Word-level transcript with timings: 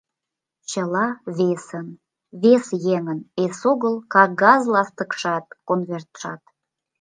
Чыла 0.69 1.07
весын, 1.37 1.87
вес 2.41 2.65
еҥын, 2.95 3.19
эсогыл 3.43 3.95
кагаз 4.13 4.63
ластыкшат, 4.73 5.45
конвертшат. 5.67 6.41